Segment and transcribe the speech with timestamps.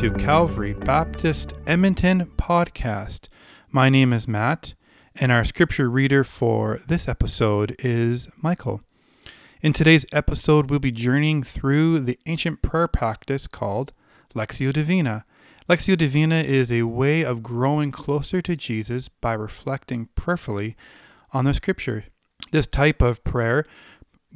[0.00, 3.28] to Calvary Baptist Edmonton podcast.
[3.70, 4.72] My name is Matt,
[5.14, 8.80] and our scripture reader for this episode is Michael.
[9.60, 13.92] In today's episode, we'll be journeying through the ancient prayer practice called
[14.34, 15.26] Lectio Divina.
[15.68, 20.76] Lectio Divina is a way of growing closer to Jesus by reflecting prayerfully
[21.34, 22.04] on the scripture.
[22.52, 23.66] This type of prayer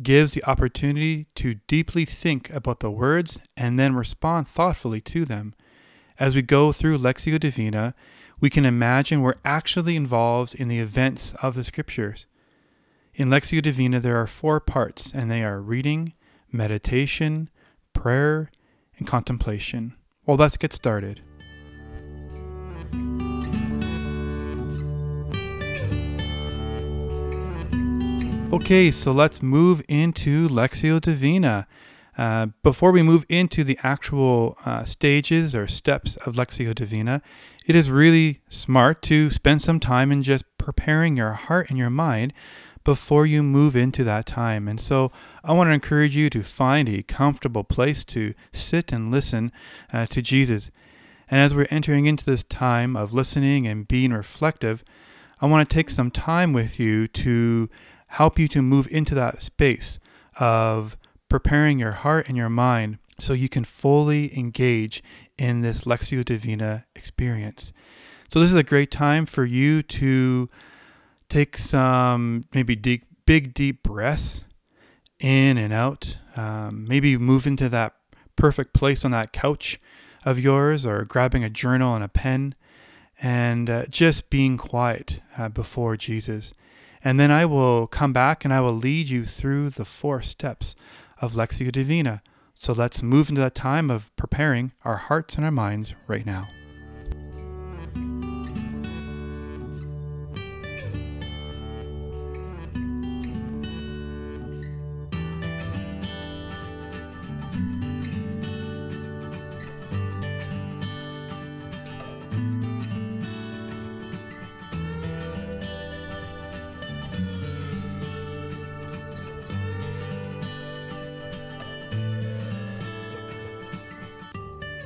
[0.02, 5.54] gives the opportunity to deeply think about the words and then respond thoughtfully to them.
[6.18, 7.94] As we go through Lectio Divina,
[8.40, 12.26] we can imagine we're actually involved in the events of the scriptures.
[13.14, 16.14] In Lectio Divina, there are four parts, and they are reading,
[16.50, 17.48] meditation,
[17.92, 18.50] prayer,
[18.98, 19.94] and contemplation.
[20.26, 21.20] Well, let's get started.
[28.54, 31.66] Okay, so let's move into Lectio Divina.
[32.16, 37.20] Uh, before we move into the actual uh, stages or steps of Lectio Divina,
[37.66, 41.90] it is really smart to spend some time in just preparing your heart and your
[41.90, 42.32] mind
[42.84, 44.68] before you move into that time.
[44.68, 45.10] And so
[45.42, 49.50] I want to encourage you to find a comfortable place to sit and listen
[49.92, 50.70] uh, to Jesus.
[51.28, 54.84] And as we're entering into this time of listening and being reflective,
[55.40, 57.68] I want to take some time with you to
[58.14, 59.98] help you to move into that space
[60.38, 60.96] of
[61.28, 65.02] preparing your heart and your mind so you can fully engage
[65.36, 67.72] in this Lectio Divina experience.
[68.28, 70.48] So, this is a great time for you to
[71.28, 74.44] take some maybe deep, big, deep breaths
[75.18, 76.18] in and out.
[76.36, 77.94] Um, maybe move into that
[78.36, 79.78] perfect place on that couch
[80.24, 82.54] of yours or grabbing a journal and a pen
[83.20, 86.52] and uh, just being quiet uh, before Jesus.
[87.04, 90.74] And then I will come back and I will lead you through the four steps
[91.20, 92.22] of Lectio Divina.
[92.54, 96.48] So let's move into that time of preparing our hearts and our minds right now.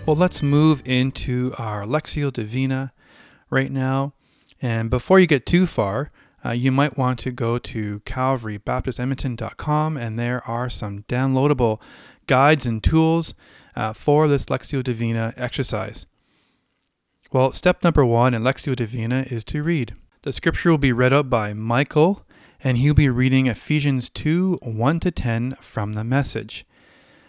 [0.08, 2.94] Well, let's move into our Lectio Divina
[3.50, 4.14] right now.
[4.62, 6.10] And before you get too far,
[6.42, 11.78] uh, you might want to go to calvarybaptistedmonton.com and there are some downloadable
[12.26, 13.34] guides and tools
[13.76, 16.06] uh, for this Lectio Divina exercise.
[17.30, 19.94] Well, step number one in Lectio Divina is to read.
[20.22, 22.24] The scripture will be read out by Michael,
[22.64, 26.64] and he'll be reading Ephesians 2 1 to 10 from the message.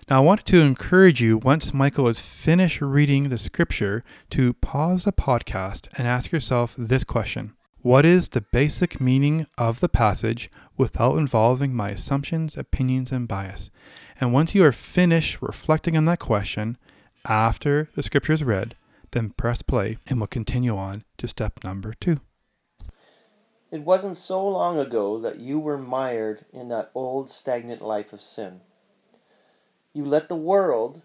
[0.10, 5.04] Now, I wanted to encourage you, once Michael has finished reading the scripture, to pause
[5.04, 7.54] the podcast and ask yourself this question
[7.84, 13.70] What is the basic meaning of the passage without involving my assumptions, opinions, and bias?
[14.20, 16.80] And once you are finished reflecting on that question,
[17.28, 18.76] after the scripture is read,
[19.12, 22.20] then press play and we'll continue on to step number two.
[23.70, 28.24] It wasn't so long ago that you were mired in that old stagnant life of
[28.24, 28.62] sin.
[29.94, 31.02] You let the world,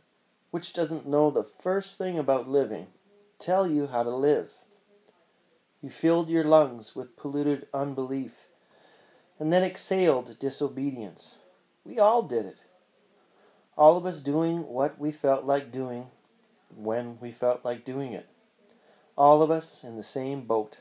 [0.51, 2.89] which doesn't know the first thing about living,
[3.39, 4.53] tell you how to live.
[5.81, 8.47] You filled your lungs with polluted unbelief
[9.39, 11.41] and then exhaled disobedience.
[11.85, 12.65] We all did it.
[13.77, 16.07] All of us doing what we felt like doing
[16.75, 18.27] when we felt like doing it.
[19.17, 20.79] All of us in the same boat.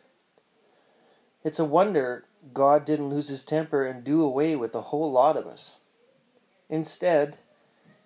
[1.44, 5.36] It's a wonder God didn't lose his temper and do away with a whole lot
[5.38, 5.80] of us.
[6.70, 7.38] Instead,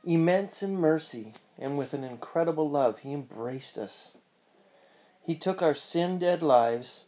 [0.08, 4.16] Immense in mercy and with an incredible love, He embraced us.
[5.22, 7.08] He took our sin dead lives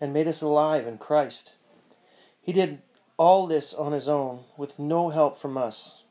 [0.00, 1.56] and made us alive in Christ.
[2.40, 2.82] He did
[3.16, 6.04] all this on His own with no help from us.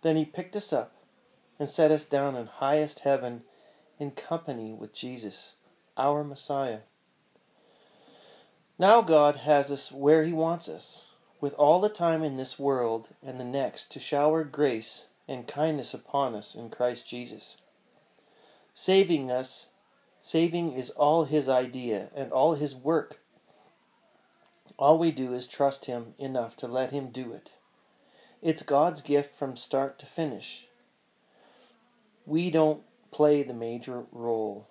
[0.00, 0.94] Then He picked us up
[1.58, 3.42] and set us down in highest heaven
[3.98, 5.56] in company with Jesus,
[5.98, 6.80] our Messiah.
[8.78, 13.08] Now God has us where He wants us, with all the time in this world
[13.22, 17.62] and the next to shower grace and kindness upon us in Christ Jesus.
[18.74, 19.70] Saving us,
[20.22, 23.20] saving is all His idea and all His work.
[24.78, 27.50] All we do is trust Him enough to let Him do it.
[28.42, 30.66] It's God's gift from start to finish.
[32.26, 34.68] We don't play the major role.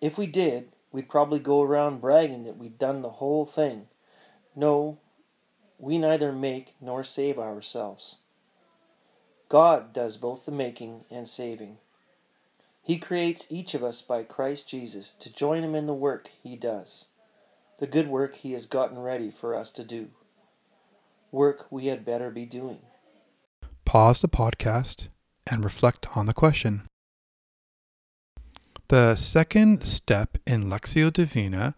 [0.00, 3.86] If we did, we'd probably go around bragging that we'd done the whole thing.
[4.54, 4.98] No,
[5.78, 8.16] we neither make nor save ourselves.
[9.48, 11.78] God does both the making and saving.
[12.82, 16.56] He creates each of us by Christ Jesus to join him in the work he
[16.56, 17.06] does,
[17.78, 20.08] the good work he has gotten ready for us to do,
[21.32, 22.78] work we had better be doing.
[23.84, 25.08] Pause the podcast
[25.46, 26.82] and reflect on the question.
[28.88, 31.74] The second step in Lectio Divina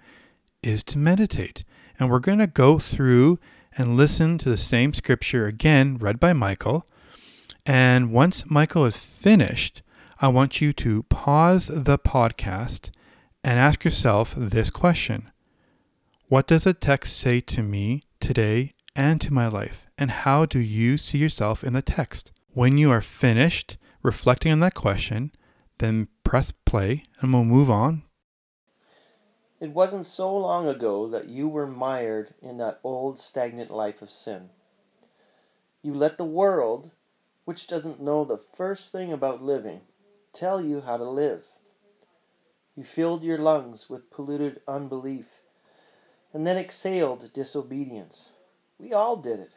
[0.63, 1.65] is to meditate.
[1.99, 3.39] And we're going to go through
[3.77, 6.87] and listen to the same scripture again, read by Michael.
[7.69, 9.83] And once Michael is finished,
[10.23, 12.89] I want you to pause the podcast
[13.45, 15.31] and ask yourself this question
[16.29, 19.87] What does the text say to me today and to my life?
[19.99, 22.33] And how do you see yourself in the text?
[22.55, 25.33] When you are finished reflecting on that question,
[25.77, 28.03] then press play and we'll move on.
[29.61, 34.11] It wasn't so long ago that you were mired in that old stagnant life of
[34.11, 34.49] sin.
[35.83, 36.93] You let the world,
[37.49, 39.81] which doesn't know the first thing about living,
[40.35, 41.47] tell you how to live.
[42.77, 45.41] You filled your lungs with polluted unbelief
[46.35, 48.35] and then exhaled disobedience.
[48.79, 49.53] We all did it.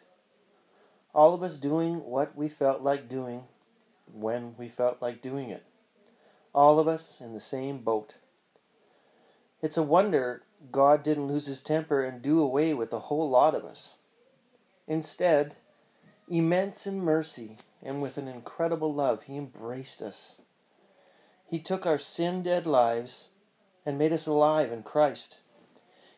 [1.13, 3.43] All of us doing what we felt like doing
[4.09, 5.65] when we felt like doing it
[6.53, 8.15] all of us in the same boat.
[9.61, 13.53] It's a wonder God didn't lose his temper and do away with a whole lot
[13.53, 13.97] of us.
[14.87, 15.55] Instead,
[16.29, 20.41] immense in mercy and with an incredible love, he embraced us.
[21.49, 23.29] He took our sin dead lives
[23.85, 25.41] and made us alive in Christ.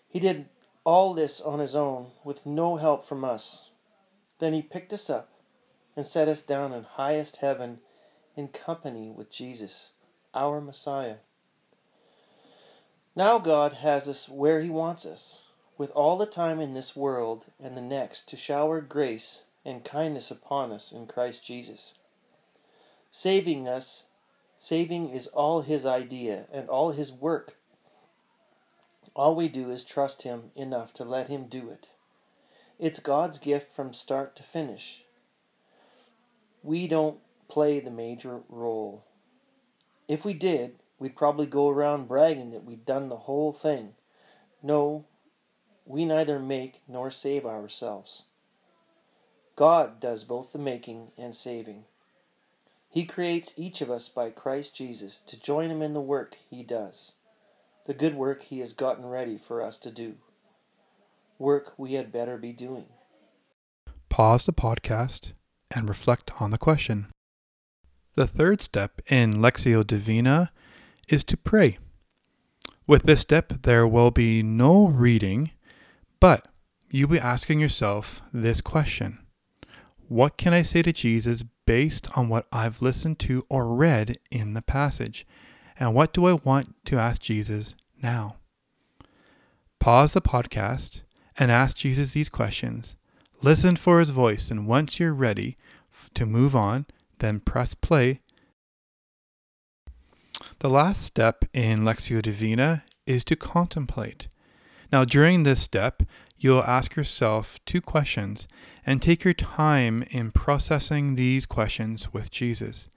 [0.07, 0.49] He did
[0.83, 3.71] all this on his own with no help from us.
[4.39, 5.29] Then he picked us up
[5.95, 7.79] and set us down in highest heaven
[8.35, 9.91] in company with Jesus
[10.33, 11.17] our Messiah.
[13.15, 17.45] Now God has us where He wants us, with all the time in this world
[17.63, 21.95] and the next to shower grace and kindness upon us in Christ Jesus.
[23.11, 24.07] Saving us,
[24.59, 27.57] saving is all His idea and all His work.
[29.15, 31.87] All we do is trust Him enough to let Him do it.
[32.79, 35.03] It's God's gift from start to finish.
[36.63, 39.03] We don't play the major role.
[40.07, 43.93] If we did, we'd probably go around bragging that we'd done the whole thing.
[44.61, 45.05] No,
[45.85, 48.23] we neither make nor save ourselves.
[49.55, 51.83] God does both the making and saving.
[52.89, 56.63] He creates each of us by Christ Jesus to join him in the work he
[56.63, 57.13] does,
[57.85, 60.15] the good work he has gotten ready for us to do,
[61.37, 62.85] work we had better be doing.
[64.09, 65.33] Pause the podcast
[65.69, 67.07] and reflect on the question.
[68.15, 70.51] The third step in Lectio Divina
[71.07, 71.79] is to pray.
[72.85, 75.51] With this step, there will be no reading,
[76.19, 76.47] but
[76.91, 79.22] you'll be asking yourself this question
[80.07, 84.53] What can I say to Jesus based on what I've listened to or read in
[84.53, 85.25] the passage?
[85.79, 88.35] And what do I want to ask Jesus now?
[89.79, 91.01] Pause the podcast
[91.37, 92.95] and ask Jesus these questions.
[93.41, 95.57] Listen for his voice, and once you're ready
[96.13, 96.85] to move on,
[97.19, 98.21] then press play.
[100.59, 104.27] The last step in Lectio Divina is to contemplate.
[104.91, 106.03] Now, during this step,
[106.37, 108.47] you'll ask yourself two questions
[108.85, 112.89] and take your time in processing these questions with Jesus.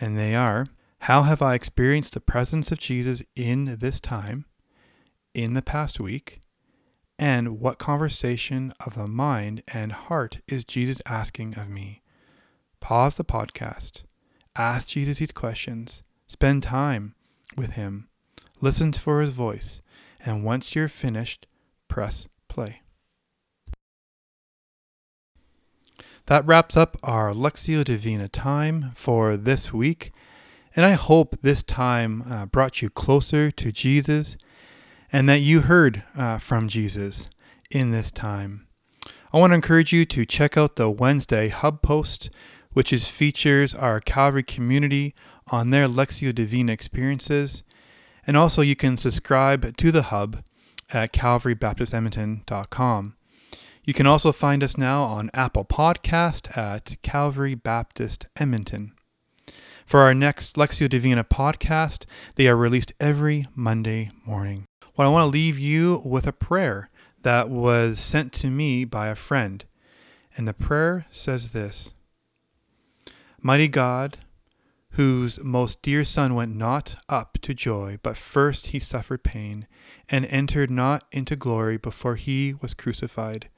[0.00, 0.66] And they are
[1.00, 4.46] How have I experienced the presence of Jesus in this time,
[5.34, 6.40] in the past week?
[7.18, 12.02] And what conversation of the mind and heart is Jesus asking of me?
[12.80, 14.04] Pause the podcast,
[14.54, 17.16] ask Jesus these questions, spend time
[17.56, 18.08] with Him,
[18.60, 19.82] listen for His voice,
[20.24, 21.48] and once you're finished,
[21.88, 22.82] press play.
[26.28, 30.12] That wraps up our Lectio Divina time for this week,
[30.76, 34.36] and I hope this time uh, brought you closer to Jesus
[35.10, 37.30] and that you heard uh, from Jesus
[37.70, 38.66] in this time.
[39.32, 42.28] I want to encourage you to check out the Wednesday Hub post
[42.74, 45.14] which is features our Calvary community
[45.48, 47.64] on their Lectio Divina experiences.
[48.26, 50.44] And also, you can subscribe to the hub
[50.92, 53.16] at calvarybaptistedmonton.com.
[53.88, 58.92] You can also find us now on Apple Podcast at Calvary Baptist Edmonton.
[59.86, 62.04] For our next Lectio Divina podcast,
[62.34, 64.66] they are released every Monday morning.
[64.94, 66.90] Well, I want to leave you with a prayer
[67.22, 69.64] that was sent to me by a friend.
[70.36, 71.94] And the prayer says this
[73.40, 74.18] Mighty God,
[74.90, 79.66] whose most dear Son went not up to joy, but first he suffered pain,
[80.10, 83.48] and entered not into glory before he was crucified,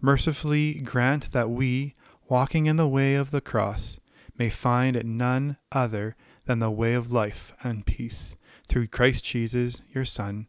[0.00, 1.94] mercifully grant that we,
[2.28, 3.98] walking in the way of the cross,
[4.36, 8.36] may find it none other than the way of life and peace.
[8.68, 10.46] Through Christ Jesus, your Son,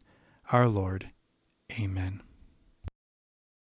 [0.52, 1.10] our Lord.
[1.78, 2.22] Amen.